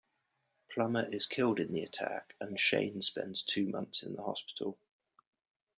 [0.71, 4.79] Plummer is killed in the attack, and Shane spends two months in the hospital.